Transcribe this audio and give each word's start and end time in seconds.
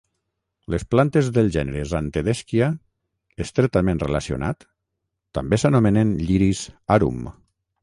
Les 0.75 0.85
plantes 0.93 1.27
del 1.35 1.51
gènere 1.55 1.83
"Zantedeschia", 1.91 2.69
estretament 3.45 4.03
relacionat, 4.05 4.67
també 5.39 5.63
s'anomenen 5.65 6.19
"lliris 6.27 6.67
arum". 6.99 7.25